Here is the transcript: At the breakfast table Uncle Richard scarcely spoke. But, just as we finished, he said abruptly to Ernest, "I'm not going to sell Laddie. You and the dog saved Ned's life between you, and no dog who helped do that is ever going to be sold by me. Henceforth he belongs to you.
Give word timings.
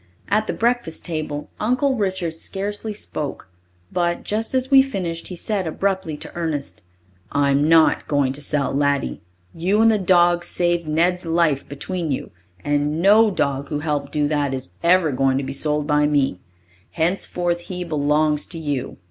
At 0.29 0.47
the 0.47 0.53
breakfast 0.53 1.05
table 1.05 1.51
Uncle 1.59 1.95
Richard 1.95 2.33
scarcely 2.33 2.91
spoke. 2.91 3.49
But, 3.93 4.23
just 4.23 4.55
as 4.55 4.71
we 4.71 4.81
finished, 4.81 5.27
he 5.27 5.35
said 5.35 5.67
abruptly 5.67 6.17
to 6.17 6.33
Ernest, 6.35 6.81
"I'm 7.31 7.69
not 7.69 8.07
going 8.07 8.33
to 8.33 8.41
sell 8.41 8.73
Laddie. 8.73 9.21
You 9.53 9.79
and 9.79 9.91
the 9.91 9.99
dog 9.99 10.43
saved 10.43 10.87
Ned's 10.87 11.23
life 11.27 11.69
between 11.69 12.09
you, 12.11 12.31
and 12.65 12.99
no 12.99 13.29
dog 13.29 13.69
who 13.69 13.77
helped 13.77 14.11
do 14.11 14.27
that 14.27 14.55
is 14.55 14.71
ever 14.81 15.11
going 15.11 15.37
to 15.37 15.43
be 15.43 15.53
sold 15.53 15.85
by 15.85 16.07
me. 16.07 16.39
Henceforth 16.93 17.59
he 17.69 17.83
belongs 17.83 18.47
to 18.47 18.57
you. 18.57 18.97